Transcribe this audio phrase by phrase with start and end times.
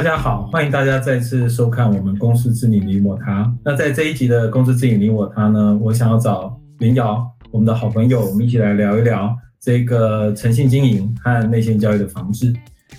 [0.00, 3.54] 大家好，欢迎大家再次收看我们公司治理你我他。
[3.62, 12.50] 那在这一集的公司治理你我他呢，我想要找林瑶，我们的好朋友，我们一起来聊一聊这个诚信经营和内线交易的防治。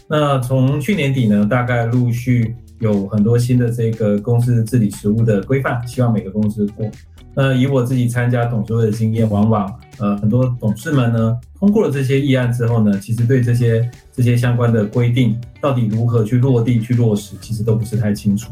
[0.07, 6.85] 那从去年底呢，大概陆续有很多新的这个公司治理实务的规范，希望每个公司过。
[7.33, 18.51] 那以我自己参加董事会的经验，往往呃很多董事们呢通过了这些议案之后呢，其实对这些这些相关的规定到底如何去落地去落实，其实都不是太清楚。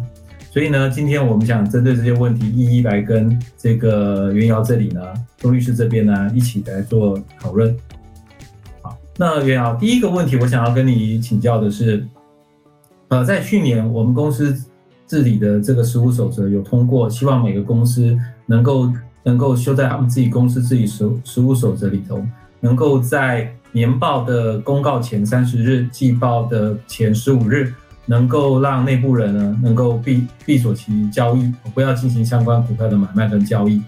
[0.50, 5.02] 所以呢，今天我们想针对这些问题，一一来跟这个袁瑶这里呢，
[5.38, 7.76] 钟律师这边呢一起来做讨论。
[8.82, 12.08] 好，那袁瑶第一个问题，我想要跟你请教的是，
[13.10, 14.56] 呃，在去年我们公司
[15.06, 18.18] 治理的这个实务守则有通过，希望每个公司。
[18.52, 18.92] 能够
[19.22, 22.20] 能够修在他们自己公司自己实实务守则里头，
[22.62, 27.72] 能够在年报的公告前三十日、季报的前十五日，
[28.08, 33.80] 能够让内部人呢能够闭闭锁其交易，不要进行相关股票的买卖跟交易。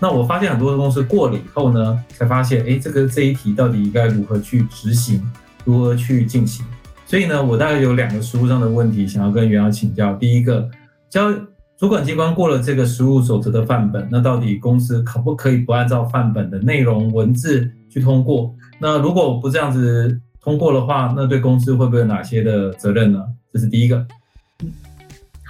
[0.00, 5.22] 那我发现很多的公司过了以后呢，才发现，哎，这个这一题到底应该如何去执行，
[5.64, 6.66] 如何去进行？
[7.08, 10.12] 所以呢，我大概有两个实务上的问题想要跟袁老请教。
[10.16, 10.68] 第一个，
[11.08, 11.32] 交
[11.78, 18.54] 主管机关过了这个实务守则的范本，那到底公司可不可以不按照范本的内容文字去通过？
[18.78, 23.24] 那如果不这样子通过的话，那对公司会不会有哪些的责任呢？
[23.54, 24.06] 这是第一个。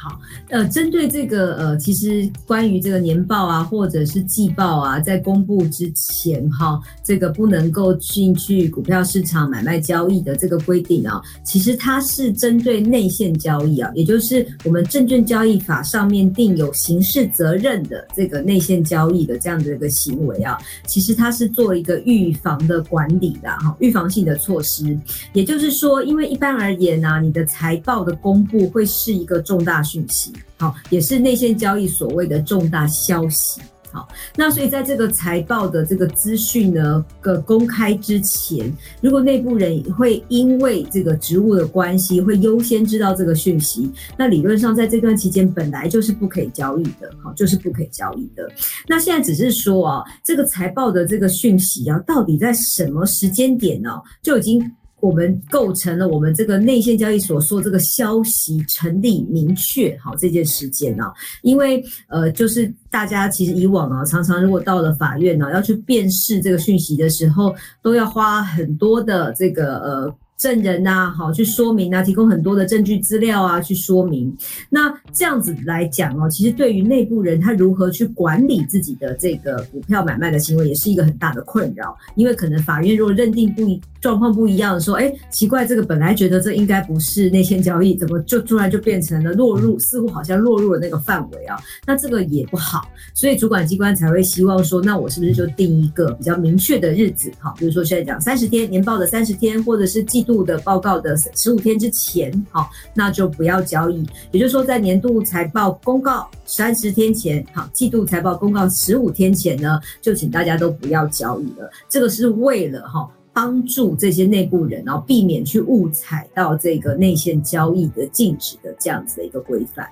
[0.08, 24.98] 好，呃，针对这个，呃，其实关于这个年报啊，或者是季报啊，在公布之前，哈，这个不能够进去股票市场买卖交易的这个规定啊，其实它是针对内线交易啊，也就是我们证券交易法上面定有刑事责任的这个内线交易的这样的一个行为啊，其实它是做一个预防的管理的哈，预防性的措施，
[25.34, 33.60] 也就是说，因为一般而言呢，啊，你的财报的公布会是一个重大讯讯息，好，也是内线交易所谓的重大消息，
[33.90, 48.48] 好，那所以在这个财报的这个资讯呢个公开之前，如果内部人会因为这个职务的关系，会优先知道这个讯息，那理论上在这段期间本来就是不可以交易的，好，就是不可以交易的。
[48.86, 53.90] 那现在只是说啊，这个财报的这个讯息啊，到底在什么时间点呢，
[54.22, 54.70] 就已经。
[55.00, 70.14] 我们构成了我们这个内线交易所说这个消息成立明确好这件事件啊，因为呃就是大家其实以往啊常常如果到了法院呢、要去辨识这个讯息的时候，都要花很多的这个呃。
[70.38, 74.32] 证人呐、啊，好去说明啊，提供很多的证据资料啊，去说明。
[74.70, 81.98] 那这样子来讲哦，其实对于内部人他如何去管理自己的这个股票买卖的行为，也是一个很大的困扰。
[82.14, 91.58] 因为可能法院如果认定不一状况不一样的时候，哎，奇怪，这个本来觉得这应该不是内线交易，怎么就突然就变成了落入，似乎好像落入了那个范围啊？
[91.84, 97.28] 那这个也不好，所以主管机关才会希望说，那我是不是就定一个比较明确的日子？
[97.40, 100.28] 好，比如说现在讲三十天，年报的三十天，或者是季。
[100.28, 104.06] 度的报告的十五天之前，好，那就不要交易。
[104.30, 111.70] 也就是说，在年度财报公告三十天前，好，季度财报公告十五天前呢，就请大家都不要交易了。
[111.88, 113.08] 这个是为了哈
[113.38, 119.86] 帮助这些内部人，然后避免去误踩到这个内线交易的禁止的这样子的一个规范。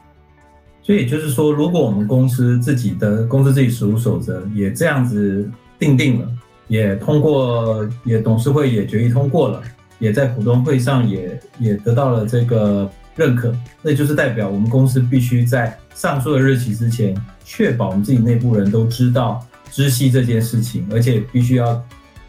[0.83, 5.49] 所以就是说，如果我们公司自己的公司自己实务守则也这样子
[5.79, 6.29] 定定了，
[6.67, 9.63] 也通过，也董事会也决议通过了。
[10.01, 19.41] 也在股东会上也也得到了这个认可，那就是代表我们公司必须在上述的日期之前，确保我们自己内部人都知道
[19.71, 21.81] 知悉这件事情，而且必须要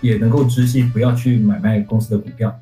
[0.01, 2.59] 也能够知悉，不要去买卖公司的股票。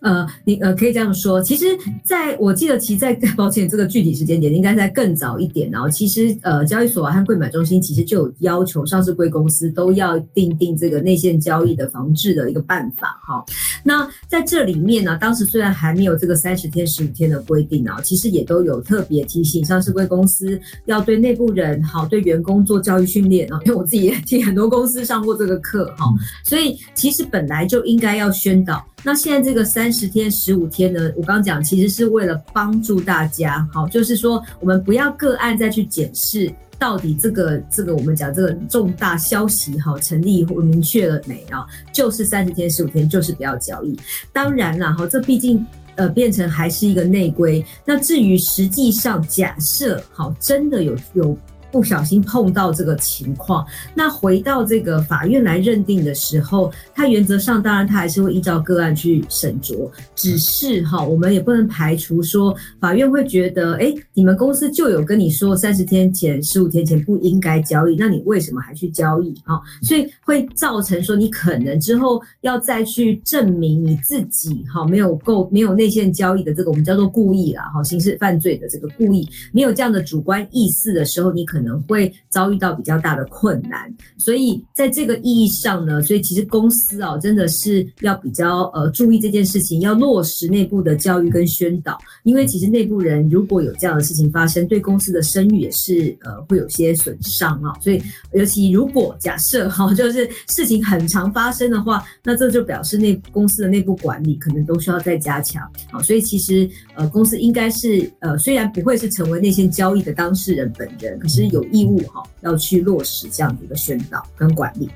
[0.00, 1.66] 呃，你呃可以这样说，其实
[2.04, 13.44] 在我记得，其实在 抱歉这个具体时间点应该在更早一点，然后其实呃交易所和柜买中心其实就有要求上市柜公司都要订定这个内线交易的防治的一个办法哈。
[13.82, 26.06] 那在这里面呢，当时虽然还没有这个三十天、十五天的规定啊，其实也都有特别提醒上市柜公司要对内部人好，对员工做教育训练啊， 因为我自己也替很多公司上过这个课哈，
[26.44, 28.84] 所以其实本来就应该要宣导。
[29.04, 31.10] 那现在这个三十天、十五天呢？
[31.16, 41.64] 我刚刚讲，其实是为了帮助大家，好，就是说我们不要个案再去检视到底这个这个我们讲这个重大消息哈成立或明确了没啊？
[41.92, 43.98] 就是三十天、十五天，就是不要交易。
[44.32, 45.64] 当然了哈，这毕竟
[45.94, 47.64] 呃变成还是一个内规。
[47.84, 51.38] 那至于实际上假设好真的有有
[51.70, 69.34] 不小心碰到这个情况，那回到这个法院来认定的时候，他原则上当然他还是会依照个案去审酌，只是哈，我们也不能排除说法院会觉得，哎，你们公司就有跟你说三十天前、十五天前不应该交易，那你为什么还去交易？
[69.44, 97.74] 啊，所以会造成说你可能之后要再去证明你自己哈没有够没有内线交易的这个我们叫做故意啦，哈，刑事犯罪的这个故意没有这样的主观意思的时候，你可可能会遭遇到比较大的困难，所以在这个意义上呢，所以其实公司啊，真的是要比较呃注意这件事情，要落实内部的教育跟宣导，因为其实内部人如果有这样的事情发生，对公司的声誉也是呃会有些损伤啊。
[97.80, 98.00] 所以
[98.34, 105.68] 尤其如果假设哈，就是事情很常发生的话，那这就表示内公司的内部管理可能都需要再加强。
[105.90, 111.47] 好，所以其实呃公司应该是呃虽然不会是成为内线交易的当事人本人，可是。
[111.48, 114.88] 有义务哈，要去落实这样的一个宣导跟管理。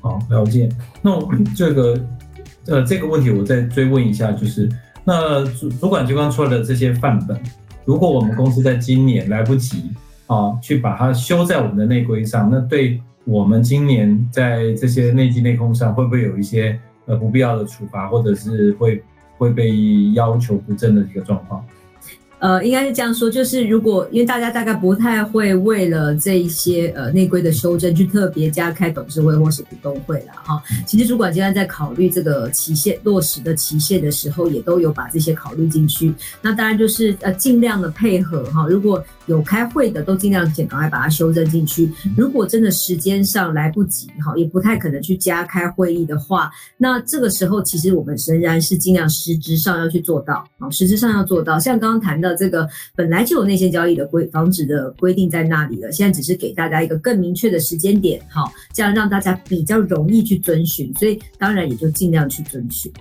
[0.00, 0.68] 好，了解。
[1.02, 1.18] 那
[1.54, 1.98] 这个
[2.66, 4.68] 呃这个问题我再追问一下，就是
[5.04, 7.38] 那主主管机关出来的这些范本，
[7.84, 9.90] 如果我们公司在今年来不及
[10.26, 19.02] 啊去把它修在我们的内规上，那对我们今年在这些内稽内控上会不会有一些呃不必要的处罚，或者是会
[19.38, 21.64] 会被要求不正的一个状况？
[22.40, 30.62] 呃，应该是这样说，就是如果因为大家大概不太会为了这一些呃内规的修正去特别加开董事会或是股东会了哈。
[30.84, 36.12] 其实主管机关在考虑这个期限落实的期限的时候，也都有把这些考虑进去。
[36.42, 41.90] 那当然就是呃尽量的配合哈，如果有开会的都尽量赶快把它修正进去。
[42.14, 51.58] 如果真的时间上来不及哈，也不太可能去加开会议的话，那这个时候其实我们仍然是尽量实质上要去做到啊，实质上要做到。
[51.58, 52.33] 像刚刚谈到。
[52.34, 62.92] 这个本来就有内线交易的规防止的规定在那里了，现在只是给大家一个更明确的时间点，好，这样让大家比较容易去遵循，所以当然也就尽量去遵循。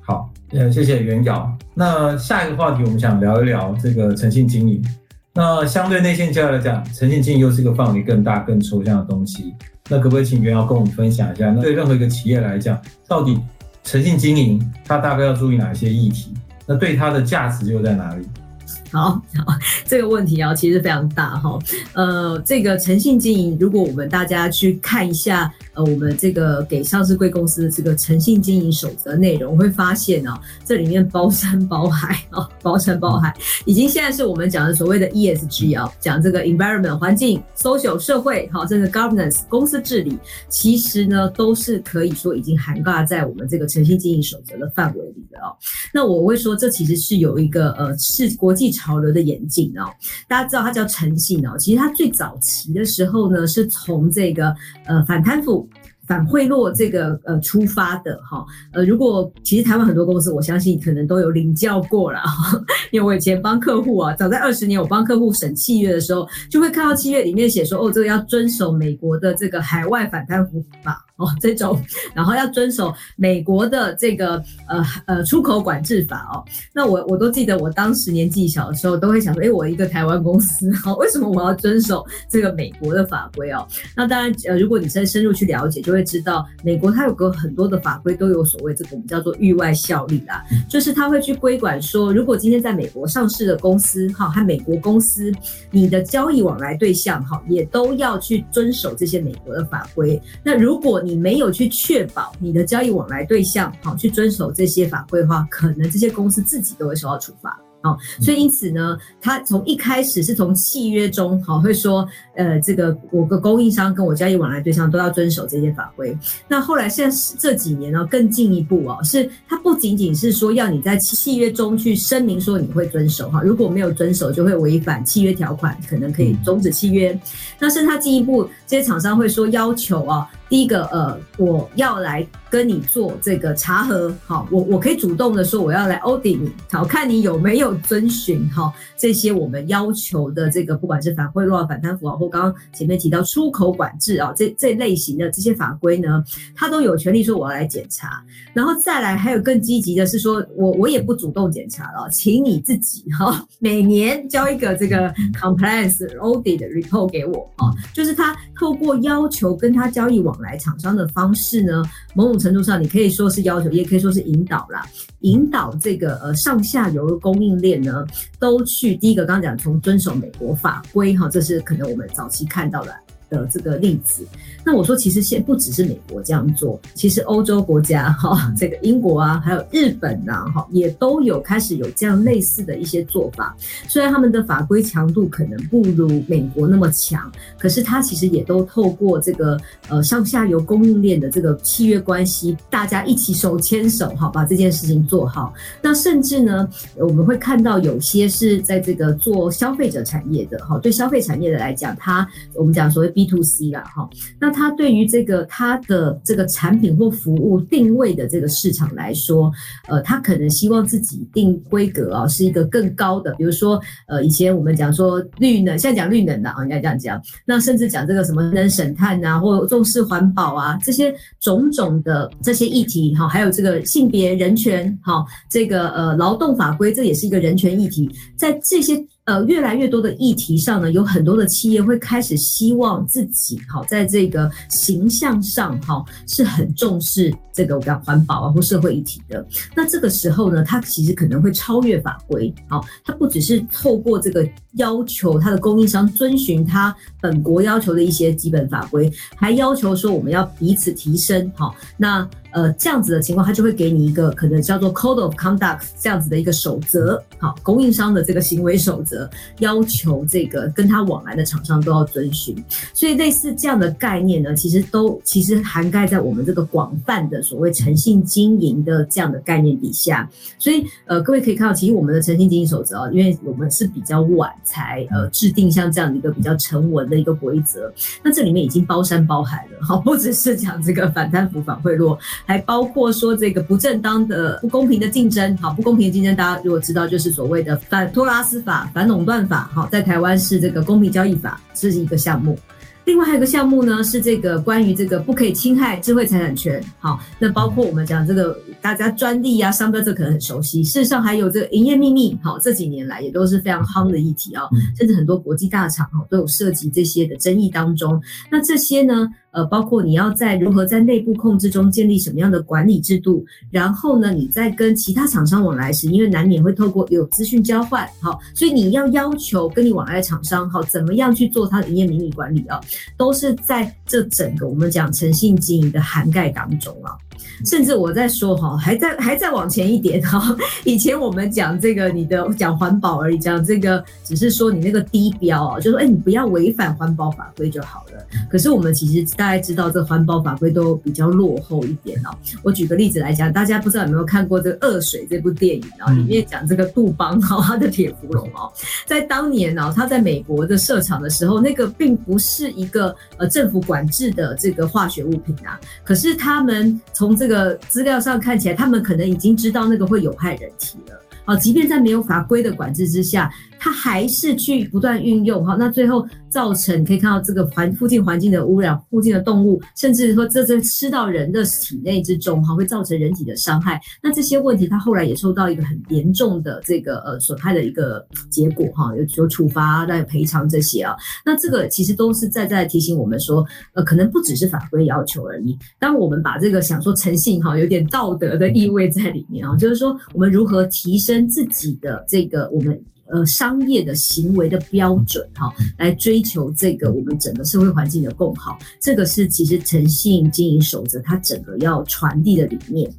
[0.00, 1.50] 好，呃，谢谢袁瑶。
[1.74, 4.84] 那下一个话题，我们想聊一聊这个诚信经营。
[5.32, 9.54] 那相对内线交易来讲，诚信经营又是一个范围更大、更抽象的东西。
[9.88, 11.50] 那可不可以请袁瑶跟我们分享一下？
[11.50, 13.38] 那对任何一个企业来讲，到底
[13.82, 16.32] 诚信经营它大概要注意哪一些议题？
[16.66, 18.26] 那对它的价值又在哪里？
[18.74, 18.83] Thanks.
[18.94, 21.58] 好，好，这个问题啊，其实非常大哈。
[21.94, 40.16] 呃，这个诚信经营，如果我们大家去看一下，呃，我们这个给上市贵公司的这个诚信经营守则内容，会发现啊，这里面包山包海啊， 包山包海，已经现在是我们讲的所谓的 ESG 啊，讲这个 environment 环境、social 社会，好，这个 governance 公司治理，
[40.48, 45.50] 其实呢，都是可以说已经涵盖在我们这个诚信经营守则的范围里的哦。
[45.92, 49.88] 那我会说，这其实是有一个呃，是国际潮流的眼镜哦。
[50.28, 54.54] 大家知道它叫诚信哦，其实它最早期的时候呢，是从这个
[54.84, 55.66] 呃反贪腐。
[56.06, 62.60] 反贿赂这个呃出发的哈呃，如果其实台湾很多公司，我相信可能都有领教过了哈，
[62.92, 71.04] 因为我以前帮客户啊，早在二十年我帮客户审契约的时候，就会看到契约里面写说哦，这个要遵守美国的这个海外反贪腐法。
[71.16, 71.80] 哦，这种，
[72.12, 74.34] 然后要遵守美国的这个
[74.68, 76.42] 呃呃出口管制法哦。
[76.72, 83.64] 那我我都记得，我当时年纪小的时候，都会想说，诶，我一个台湾公司，好， 为什么我要遵守这个美国的法规哦？
[83.94, 95.32] 那当然，呃，如果你再深入去了解，就会知道，美国它有个很多的法规都有所谓这个我们叫做域外效力啦，就是它会去规管说，如果今天在美国上市的公司，哈，和美国公司，
[95.70, 100.20] 你的交易往来对象，哈，也都要去遵守这些美国的法规。
[100.42, 107.58] 那如果你没有去确保你的交易往来对象哈去遵守这些法规的话，可能这些公司自己都会受到处罚。
[107.84, 116.16] 好，所以因此呢，他从一开始是从契约中好会说，呃，这个我个供应商跟我交易往来对象都要遵守这些法规。
[116.48, 127.20] 那后来现在这几年呢，更进一步哦，是它不仅仅是说要你在契约中去声明说你会遵守哈，如果没有遵守就会违反契约条款，可能可以终止契约。
[127.58, 130.26] 那甚至他进一步，这些厂商会说要求啊。
[130.54, 146.22] 第一个，呃，我要来跟你做这个查核，好，我我可以主动的说我要来 audit 你，好，看你有没有遵循哈这些我们要求的这个，不管是反贿赂啊、反贪腐啊，或刚刚前面提到出口管制啊，这这类型的这些法规呢，
[146.54, 160.56] 他都有权利说我要来检查，然后再来还有更积极的是说我我也不主动检查了，请你自己哈每年交一个这个 compliance audit report 给我啊，就是他透过要求跟他交易往来。
[160.58, 161.82] 厂商的方式呢，
[162.14, 164.86] 某种程度上你可以说是要求，也可以说是引导啦，
[165.20, 168.06] 引导这个呃上下游的供应链呢，
[168.38, 172.94] 都去第一个刚刚讲从遵守美国法规哈，这是可能我们早期看到的。
[173.30, 174.26] 的这个例子，
[174.64, 183.56] 那我说其实现不只是美国这样做，其实欧洲国家 哈，这个英国啊，还有日本呐哈，也都有开始有这样类似的一些做法。
[183.88, 195.52] 虽然他们的法规强度可能不如美国那么强，可是他其实也都透过这个呃上下游供应链的这个契约关系，大家一起手牵手哈，把这件事情做好。
[195.82, 204.08] 那甚至呢，我们会看到有些是在这个做消费者产业的哈，对消费产业的来讲，他我们讲所谓 B to C 啦，哈，
[204.40, 209.50] 那它对于这个它的这个产品或服务定位的这个市场来说，
[209.88, 228.94] 呃，它可能希望自己定规格啊，是一个更高的，比如说，呃，以前我们讲说绿能，现在讲绿能的啊，应该这样讲，那甚至讲这个什么能省碳啊，或重视环保啊，这些种种的这些议题哈，还有这个性别人权哈，这个呃劳动法规，这也是一个人权议题，在这些。
[229.24, 239.46] 呃，越来越多的议题上呢，有很多的企业会开始希望自己好，在这个形象上哈是很重视这个我讲环保啊或社会议题的。
[239.74, 252.28] 那这个时候呢，它其实可能会超越法规，好，它不只是透过这个要求它的供应商遵循它本国要求的一些基本法规，还要求说我们要彼此提升，好，那。
[252.54, 262.56] 呃，这样子的情况，他就会给你一个可能叫做 Code of Conduct 这样子的一个守则，好，供应商的这个行为守则，要求这个跟他往来的厂商都要遵循。
[262.92, 270.30] 所以类似这样的概念呢，其实都其实涵盖在我们这个广泛的所谓诚信经营的这样的概念底下。
[270.56, 277.92] 所以呃，各位可以看到，其实我们的诚信经营守则啊，因为我们是比较晚才呃制定像这样的一个比较成文的一个规则，
[278.22, 282.16] 那这里面已经包山包海了，好，不只是讲这个反贪腐、反贿赂。
[282.44, 292.58] 还包括说这个不正当的、不公平的竞争，好，不公平的竞争，大家如果知道，就是所谓的反托拉斯法、反垄断法，好，在台湾是这个公平交易法，这是一个项目。
[293.06, 300.82] 另外还有一个项目呢，是这个关于这个不可以侵害智慧财产权，好，那包括我们讲这个大家专利啊、商标，这可能很熟悉。
[300.82, 304.62] 事实上还有这个营业秘密，好，这几年来也都是非常夯的议题啊，
[304.96, 308.18] 甚至很多国际大厂哦都有涉及这些的争议当中。
[308.50, 322.80] 那这些呢，呃，包括你要在如何在内部控制中建立什么样的管理制度，然后呢，你在跟其他厂商往来时，因为难免会透过有资讯交换，好，所以你要要求跟你往来的厂商，好，怎么样去做它的营业秘密管理啊？
[323.16, 327.16] 都是在这整个我们讲诚信经营的涵盖当中啊。
[327.64, 330.56] 甚至我在说哈，还在还在往前一点哈。
[330.84, 338.24] 以前我们讲这个，你的讲环保而已，讲这个只是说你那个低标啊，就说哎，你不要违反环保法规就好了。
[338.50, 342.30] 可是我们其实大家知道，这环保法规都比较落后一点哦。
[342.62, 346.12] 我举个例子来讲，大家不知道有没有看过这个《恶水》这部电影啊？
[346.12, 348.72] 里面讲这个杜邦哈，他的铁氟龙哦，
[349.06, 355.78] 在当年呢，他在美国的设厂的时候，那个并不是一个呃政府管制的这个化学物品啊。
[356.02, 361.20] 可是他们从这这个资料上看起来，他们可能已经知道那个会有害人体了。
[361.44, 363.52] 啊，即便在没有法规的管制之下，
[363.84, 374.00] 他还是去不断运用哈，那最后造成可以看到这个环附近环境的污染，附近的动物，甚至说这这吃到人的体内之中哈，会造成人体的伤害。
[374.22, 381.14] 那这些问题，他后来也受到一个很严重的这个呃损害的一个结果哈，有有处罚、再赔偿这些啊。
[381.44, 385.76] 那这个其实都是在在提醒我们说，呃，可能不只是法规要求而已。
[385.98, 392.98] 当我们把这个想说诚信哈，有点道德的意味在里面啊，就是说我们如何提升自己的这个我们。
[393.26, 403.10] 呃，商业的行为的标准哈，来追求这个我们整个社会环境的共好，这个是其实诚信经营守则它整个要传递的理念。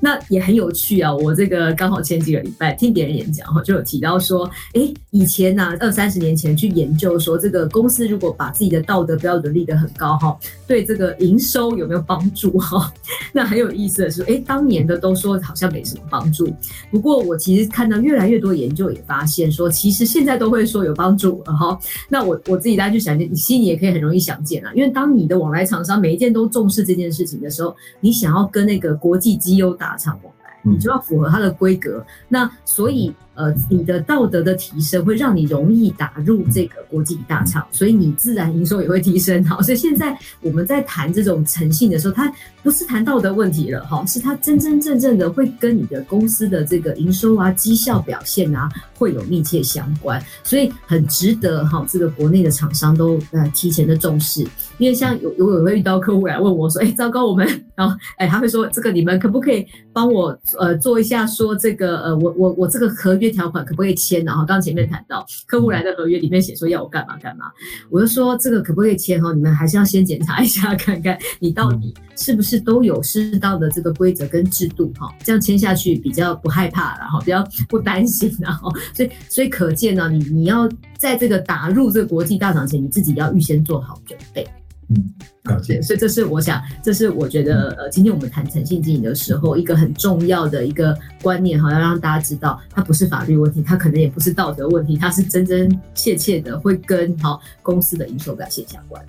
[0.00, 12.92] 那也很有趣啊，我这个刚好前几个礼拜听别人演讲哈，就有提到说，诶，以前呢，二三十年前去研究说，这个公司如果把自己的道德标准立得很高哈，对这个营收有没有帮助哈？
[13.32, 16.52] 那很有意思的是，诶，当年的都说好像没什么帮助。
[16.90, 19.53] 不过我其实看到越来越多研究也发现。
[19.54, 32.04] 说其实现在都会说有帮助然后，那我我自己大家去想见，你心里也可以很容易想见啊，因为当你的往来厂商每一件都重视这件事情的时候，你想要跟那个国际机优大厂往来，你就要符合它的规格。
[32.28, 39.44] 那所以呃，你的道德的提升会让你容易打入这个国际大厂，所以你自然营收也会提升。
[39.44, 54.46] 好，所以现在我们在谈这种诚信的时候，它不是谈道德问题了，哈，是它真真正正的会跟你的公司的这个营收啊、绩效表现啊会有密切相关，所以很值得哈，这个国内的厂商都呃提前的重视。
[54.78, 64.24] 因为像有有有会遇到客户来问我说，哎，糟糕，我们 然后哎，他会说这个你们可不可以帮我呃做一下，说这个呃我我我这个合约条款可不可以签？
[64.24, 67.46] 然后刚前面谈到客户来的合约里面写说要我干嘛干嘛，
[67.90, 69.32] 我就说这个可不可以签哈？
[69.32, 84.46] 你们还是要先检查一下，看看你到底是不是都有适当的这个规则跟制度哈，这样签下去比较不害怕，然后比较不担心，然后所以所以可见呢，你你要在这个打入这个国际大厂前，你自己要预先做好准备。
[84.88, 85.14] 嗯，
[85.44, 85.80] 了解。
[85.80, 99.02] 所以这是我想，这是我觉得，呃，今天我们谈诚信经营的时候，一个很重要的一个观念哈，要让大家知道，它不是法律问题，它可能也不是道德问题，它是真真切切的会跟好公司的营收表现相关。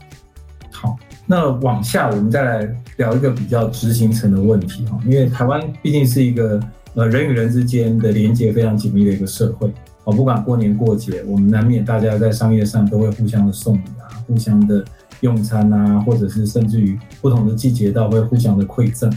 [0.72, 6.60] 好，那往下我们再来聊一个比较执行层的问题哈，因为台湾毕竟是一个
[6.94, 14.86] 呃人与人之间的连接非常紧密的一个社会哦，不管过年过节，我们难免大家在商业上都会互相的送礼啊，互相的。
[15.26, 19.12] 用餐啊，或者是甚至于不同的季节，到会互相的馈赠。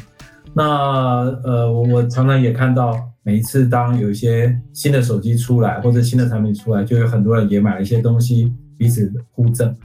[0.54, 0.64] 那
[1.44, 9.76] 呃，我我常常也看到，每一次当有一些新的手机出来，或者新的产品出来，就有很多人也买了一些东西，彼此互赠。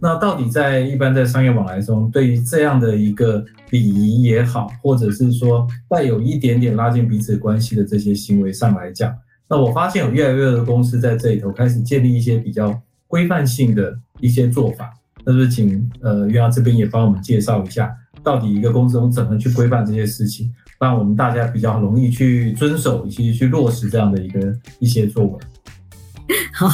[0.00, 9.14] 那到底在一般在商业往来中，对于这样的一个礼仪也好，或者是说带有一点点拉近彼此关系的这些行为上来讲，
[9.48, 14.92] 那我发现有越来越多的公司在这里头开始建立一些比较规范性的一些做法。
[15.24, 25.38] 那就请呃岳阳这边也帮我们介绍一下，到底一个公司中怎么去规范这些事情，让我们大家比较容易去遵守以及去落实这样的一个一些作为。
[26.54, 26.68] 好，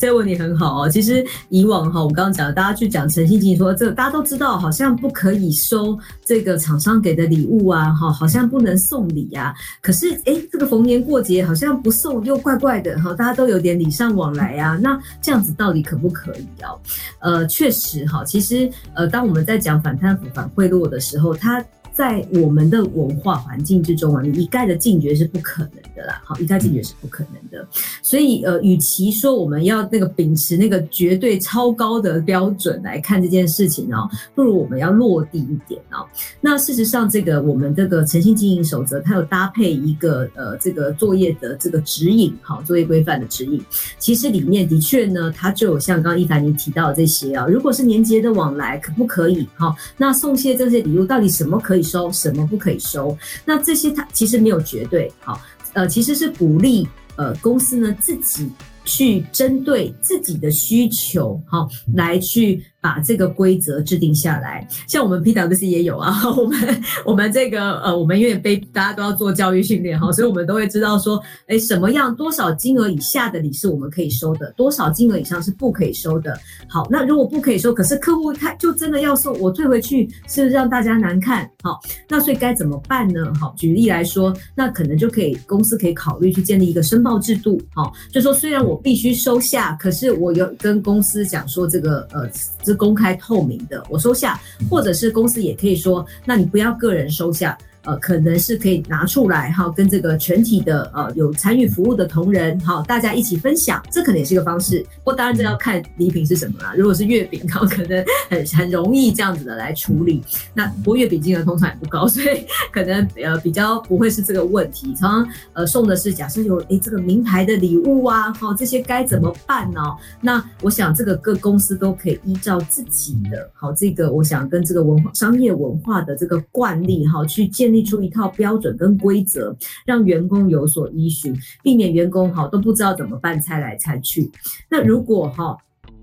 [0.00, 0.88] 这个问题很好哦。
[0.88, 9.54] 其实以往哈，我们刚刚讲，大家去讲诚信经营，说这大家都知道，好像不可以收这个厂商给的礼物啊，哈，好像不能送礼啊。
[9.82, 14.78] 可是哎，这个逢年过节好像不送又怪怪的哈，大家都有点礼尚往来啊。
[14.80, 16.72] 那这样子到底可不可以啊？
[17.18, 21.62] 呃，确实哈，其实呃，当我们在讲反贪腐、反贿赂的时候，它。
[21.92, 26.20] 在我们的文化环境之中啊，你一概的禁绝是不可能的啦。
[26.24, 27.66] 好，一概禁绝是不可能的。
[28.02, 36.06] 所以呃，与其说我们要那个秉持那个绝对超高的标准来看这件事情哦，不如我们要落地一点哦。
[36.40, 43.60] 那事实上，这个我们这个诚信经营守则，它有搭配一个呃这个作业的这个指引，好，作业规范的指引。
[43.98, 49.48] 其实里面的确呢，它就有像刚刚伊凡你提到的这些啊，如果是年节的往来，可不可以？
[49.56, 53.16] 好，那送些这些礼物，到底什么可以收，什么不可以收？
[53.44, 55.40] 那这些它其实没有绝对，好，
[55.72, 58.50] 呃，其实是鼓励呃公司呢自己
[58.84, 62.64] 去针对自己的需求，好，来去。
[62.80, 66.10] 把这个规则制定下来，像我们 PwC 也有啊。
[66.36, 76.38] 我们我们这个呃，我们因为被大家都要做教育训练哈，所以我们都会知道说，哎，什么样多少金额以下的礼是我们可以收的，多少金额以上是不可以收的。
[76.68, 81.48] 好，那如果不可以收，可是客户他就真的要送，我退回去是不是让大家难看？
[81.62, 83.30] 好，那所以该怎么办呢？
[83.38, 87.60] 好，举例来说，那可能就可以公司可以考虑去建立一个申报制度。
[87.74, 92.26] 好，就说虽然我必须收下，可是我有跟公司讲说这个呃。
[92.70, 97.58] 是公开透明的，我收下，或者是公司也可以说，那你不要个人收下。
[97.82, 104.84] 呃，可能是可以拿出来哈，跟这个全体的呃有参与服务的同仁哈，大家一起分享，这可能也是一个方式。
[104.98, 106.74] 不过当然这要看礼品是什么啦。
[106.76, 110.22] 如果是月饼，哈，可能很很容易这样子 的来处理。
[110.52, 114.94] 那不过月饼金额通常也不高，所以可能呃比较不会是这个问题。
[114.94, 119.80] 常常呃送的是假设有诶这个名牌的礼物啊，哈，这些该怎么办呢？
[120.20, 127.69] 那我想这个各公司都可以依照自己的好这个，我想跟这个文化商业文化的这个惯例哈去建。
[127.70, 129.56] 建立出一套标准跟规则，
[129.86, 134.28] 让员工有所依循，避免员工哈都不知道怎么办，猜来猜去。
[134.68, 135.56] 那如果哈。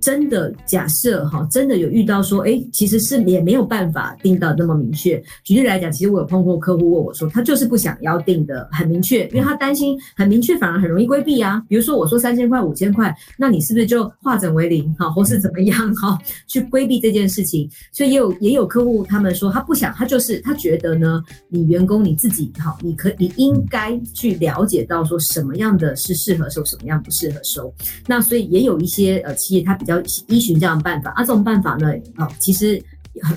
[0.07, 5.21] 真的假设哈，真的有遇到说，哎，其实是也没有办法定到那么明确。
[5.43, 11.61] 举例来讲，其实我有碰过客户问我说，他就是不想要定的很明确，因为他担心很明确反而很容易规避啊。
[11.67, 16.17] 比如说我说三千块、五千块，那你是不是就化整为零哈，或是怎么样哈，
[16.47, 17.69] 去规避这件事情？
[17.91, 27.73] 所以也有也有客户他们说他不想，他就是他觉得呢，你员工你自己哈，你可你应该去了解到说什么样的是适合收，什么样不适合收。
[28.07, 29.96] 那所以也有一些呃企业他比较
[30.27, 32.81] 依循这样的办法啊，这种办法呢，哦，其实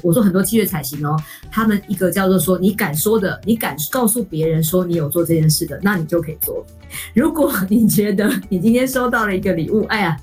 [0.03, 1.17] 我说很多七月彩行哦，
[1.51, 6.65] 他们一个叫做说，你敢说的，你敢告诉别人说你有做这件事的，那你就可以做。
[7.15, 10.17] 如果你觉得你今天收到了一个礼物，哎呀。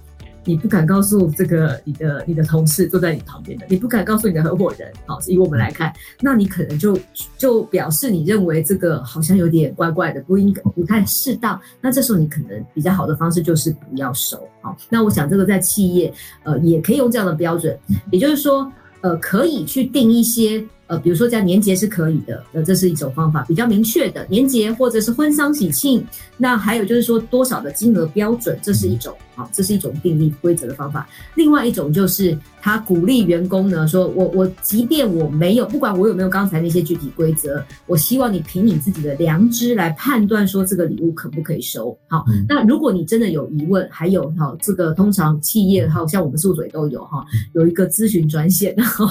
[0.48, 6.98] 你不敢告诉这个你的你的同事坐在你旁边的，你不敢告诉你的合伙人，好，以我们来看，那你可能就
[7.38, 11.60] 就表示你认为这个好像有点怪怪的，不应该不太适当。
[11.82, 14.76] 那这时候你可能比较好的方式就是不要收，好。
[14.90, 17.78] 那我想这个在企业呃也可以用这样的标准，
[18.10, 20.66] 也就是说呃可以去定一些。
[20.88, 26.04] 呃，比如说这样年节是可以的，呃，这是一种方法，比较明确的年节或者是婚丧喜庆。
[26.38, 31.10] 那还有就是说多少的金额标准，这是一种，好，这是一种订立规则的方法。
[31.36, 41.98] 另外一种就是他鼓励员工呢，说我我即便我没有，不管我有没有刚才那些具体规则，我希望你凭你自己的良知来判断说这个礼物可不可以收。
[42.08, 49.06] 好，那如果你真的有疑问，还有哈，这个通常企业哈像我们事务所也都有哈，有一个咨询专线，然后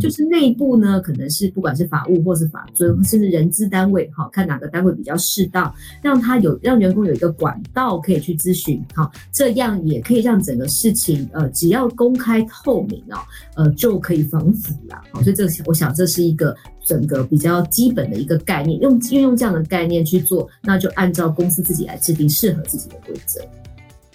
[0.00, 1.21] 就是内部呢可能。
[1.30, 13.18] 是不管是法务或是法遵，甚至人资单位，哈，看哪个单位比较适当，让他有让员工有一个管道可以去咨询，哈，这样也可以让整个事情，呃，只要公开透明哦，
[13.56, 23.40] 呃，就可以防腐了，好，所以这我想这是一个整个比较基本的一个概念，用运用这样的概念去做，那就按照公司自己来制定适合自己的规则。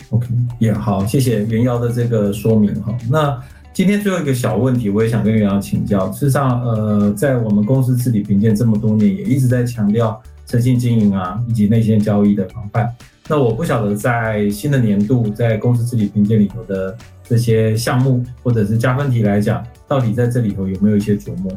[0.10, 0.28] OK，
[0.60, 3.42] 也、好，谢谢元尧的这个说明哈，那。
[3.78, 6.12] 今天最后一个小问题，我也想跟袁洋请教。
[6.12, 12.92] 事实上，呃，在我们公司治理评鉴这么多年，也一直在强调诚信经营啊，以及内线交易的防范。
[13.28, 21.52] 那我不晓得在新的年度，在公司治理评鉴里头的这些项目或者是加分题来讲，到底在这里头有没有一些琢磨？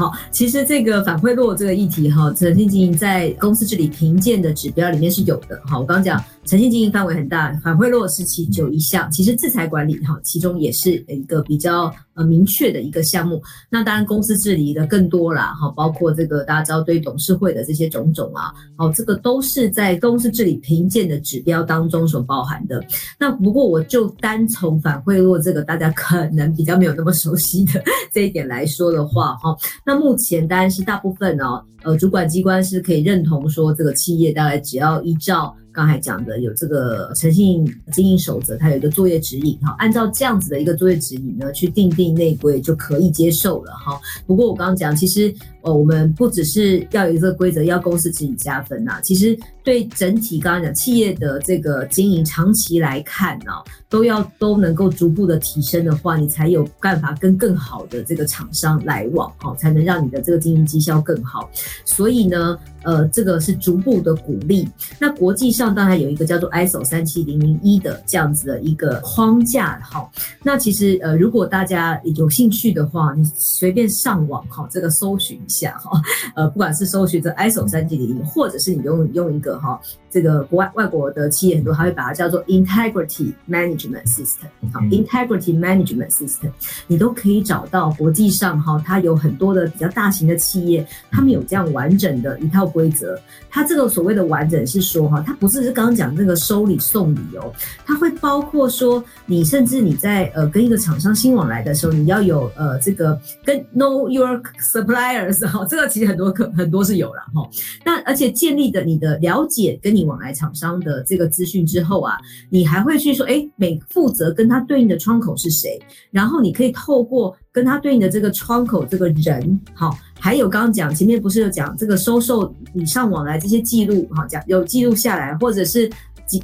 [0.00, 5.60] 好，其实这个反贿赂这个议题哈，诚信经营在公司治理评鉴的指标里面是有的。
[5.66, 6.24] 好，我刚刚讲。
[6.46, 9.08] 诚信经营范围很大，反贿赂是其中一项。
[9.10, 13.42] 其实制裁管理哈，其中也是一个比较呃明确的一个项目。
[13.70, 22.84] 那当然公司治理的更多啦，哈，包括这个大家知道对董事会的这些种种啊，好，这个都是在公司治理评鉴的指标当中所包含的。
[23.18, 29.56] 那不过我就单从反贿赂这个大家可能比较没有那么熟悉的这一点来说的话，哈，
[29.86, 35.56] 那目前当然是大部分哦，呃，主管机关是可以认同说这个企业大概只要依照。
[35.72, 44.00] 刚才讲的有这个诚信经营守则，它有一个作业指引哈，按照这样子的一个作业指引呢，去定定内规就可以接受了哈。
[44.26, 49.00] 不过我刚刚讲，其实呃，我们不只是要有一个规则，要公司自己加分呐。
[49.02, 53.52] 其实对整体刚刚讲企业的这个经营长期来看呢，
[53.88, 61.50] 都要都能够逐步的提升的话，你才有办法跟更好的这个厂商来往哈，才能让你的这个经营绩效更好。
[61.84, 62.58] 所以呢。
[62.82, 64.66] 呃，这个是逐步的鼓励。
[64.98, 70.10] 那国际上当然有一个叫做 ISO 三七零零一的这样子的一个框架，哈。
[70.42, 76.00] 那其实呃，如果大家有兴趣的话，你随便上网哈，这个搜寻下哈，
[76.34, 79.78] 呃，不管是搜寻这 ISO 三七零零，或者是你用用一个哈。
[80.12, 86.50] 这个国外外国的企业很多，他会把它叫做 Integrity Management System，好，Integrity Management System，
[86.88, 93.16] 你都可以找到国际上哈，它有很多的比较大型的企业，他们有这样完整的一套规则。
[93.48, 97.52] 它这个所谓的完整是说哈，它不是是刚刚讲那个收礼送礼哦，
[97.86, 104.42] 它会包括说你甚至你在呃跟一个厂商新往来的时候，你要有呃这个跟 Know Your
[104.74, 107.48] Suppliers 哈，这个其实很多可很多是有了哈。
[107.86, 110.10] 那而且建立的你的了解跟你。
[110.10, 115.78] 往来厂商的这个资讯之后啊，你还会去说，哎，每负责跟他对应的窗口是谁？
[116.10, 125.88] 然后你可以透过跟他对应的这个窗口这个人，好，还有刚刚讲前面不是有讲这个收受礼尚往来这些记录，哈，讲有记录下来，或者是。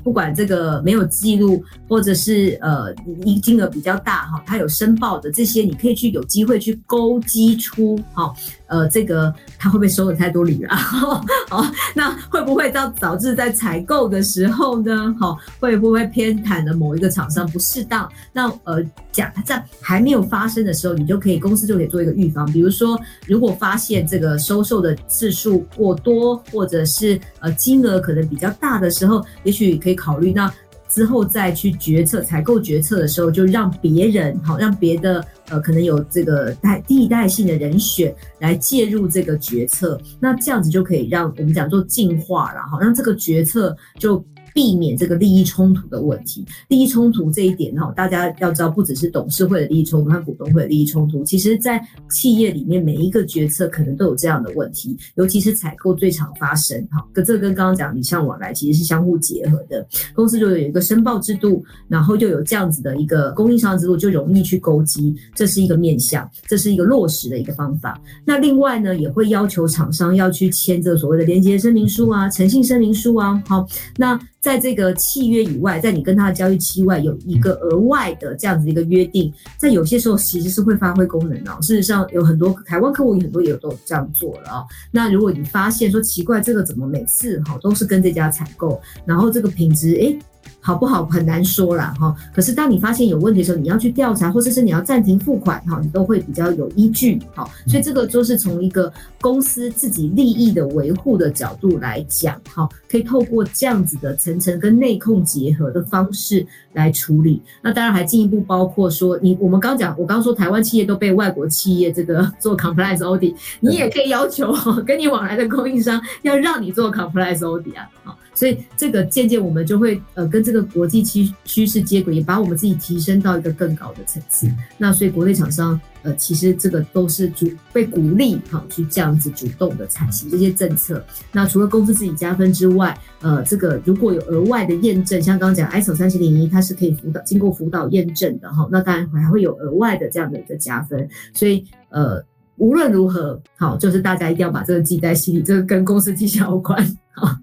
[0.03, 2.93] 不管这个没有记录，或者是呃，
[3.25, 8.35] 一金额比较大哈，他有申报的这些，你可以去有机会去勾稽出哈，
[8.67, 10.77] 呃，这个他会不会收了太多礼啊？
[11.49, 15.15] 好，那会不会到导致在采购的时候呢？
[15.21, 18.11] 好，会不会偏袒了某一个厂商不适当？
[18.33, 29.76] 那呃，讲在还没有发生的时候，你就可以公司就可以做一个预防，比如说如果发现这个收受的次数过多，或者是呃金额可能比较大的时候，也许。
[29.79, 30.53] 可以考虑，那
[30.89, 44.25] 之后再去决策采购决策的时候，就让别人好，让别的呃可能有这个代替代性的人选来介入这个决策，那这样子就可以让我们讲做进化了哈，让这个决策就
[44.57, 46.43] 避免这个利益冲突的问题。
[46.69, 51.79] 利益冲突这一点哈，大家要知道，不只是董事会的利益冲突和股东会的利益冲突，其实在
[52.11, 57.07] 企业里面每一个决策可能都有这样的问题，尤其是采购最常发生哈。
[57.13, 59.87] 跟这跟刚刚讲礼尚往来其实是相互结合的。
[60.15, 68.01] 公司就有一个申报制度，然后就有这样子的一个供应商制度，就容易去勾稽，这是一个面向，这是一个落实的一个方法。
[68.25, 73.43] 那另外呢，也会要求厂商要去签这个所谓的连结声明书啊、诚信声明书啊。
[73.47, 73.67] 好，
[73.99, 81.51] 那在这个契约以外，在你跟他的交易期外，有一个额外的这样子一个约定，在有些时候其实是会发挥功能的。
[81.63, 84.65] 事实上，有很多台湾客户，很多也有都这样做了啊。
[84.93, 90.17] 那如果你发现说奇怪，这个怎么每次哈都是跟这家采购，然后这个品质诶。
[90.61, 97.49] 好不好很难说啦哈，可是当你发现有问题的时候，你要去调查，或者是你要暂停付款哈，你都会比较有依据哈。
[97.67, 107.41] 所以这个就是从一个公司自己利益的维护的角度来讲哈，可以透过这样子的层层跟内控结合的方式来处理。
[107.63, 114.53] 那当然还进一步包括说，你我们刚讲，我刚说台湾企业都被外国企业这个做 compliance audit，你也可以要求
[114.85, 118.17] 跟你往来的供应商要让你做 compliance audit 啊。
[118.37, 124.47] 所以这个渐渐我们就会呃跟这个国际趋趋势接轨，也把我们自己提升到一个更高的层次。
[124.77, 131.03] 那所以国内厂商呃其实这个都是主被鼓励哈去这样子主动的采行这些政策。
[131.33, 138.69] 那除了公司自己加分之外，呃这个如果有额外的验证，像刚刚讲 ISO 三千零一，它是可以辅导经过辅导验证的哈。
[138.71, 141.09] 那当然还会有额外的这样的一个加分。
[141.33, 142.23] 所以呃
[142.57, 146.79] 无论如何好，就是大家一定要把这个记在心里，这个跟公司绩效有关
[147.15, 147.41] 啊。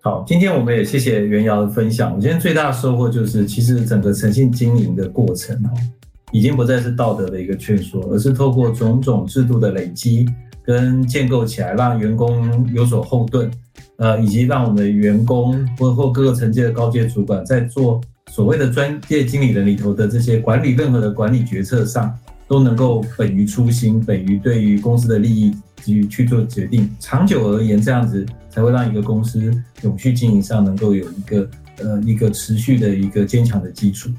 [0.00, 2.14] 好，今天我们也谢谢袁瑶的分享。
[2.14, 5.70] 我今天最大的收获就是，其实整个诚信经营的过程哦，
[6.30, 10.24] 已经不再是道德的一个劝说，而是透过种种制度的累积
[10.64, 13.50] 跟建构起来，让员工有所后盾，
[13.96, 22.16] 呃，以及让我们的员工或或各个层级的高阶主管在做所谓的专业经理人里头的这些管理任何的管理决策上，
[22.48, 26.90] 都能够本于初心，本于对于公司的利益去去做决定。
[26.98, 28.26] 长久而言，这样子。
[28.50, 34.10] 才会让一个公司永续经营上能够有一个呃一个持续的一个坚强的基础。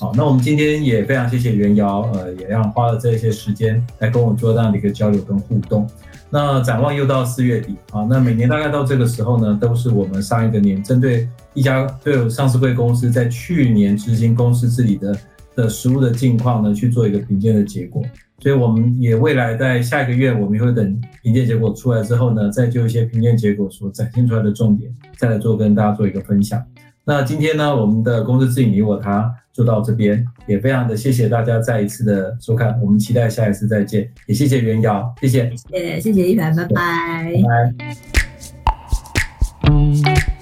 [0.00, 5.88] 好，那我们今天也非常谢谢袁瑶，呃，也让花了这些时间来跟我做这样的一个交流跟互动。
[6.28, 15.16] 那展望又到四月底啊，那每年大概到这个时候呢，都是我们上一个年针对一家对上市贵公司在去年执行公司治理的
[15.54, 18.02] 的食物的近况呢，去做一个评鉴的结果。
[18.40, 26.62] 所以我们也未来在下一个月，我们也会等评鉴结果出来之后呢，再就一些评鉴结果所展现出来的重点，再来做跟大家做一个分享。
[27.04, 37.74] 那今天呢，我们的公司治理你我他就到这边，也非常的谢谢大家再一次的收看，我们期待下一次再见，也谢谢袁瑶，谢谢，谢谢，谢谢一凡，拜拜，拜
[40.22, 40.33] 拜。